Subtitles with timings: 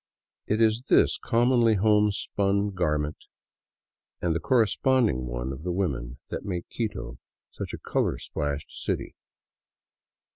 [0.47, 3.17] It is this commonly homespun garment,
[4.19, 7.19] and the corresponding one of the women, that make Quito
[7.51, 9.13] such a color splashed city.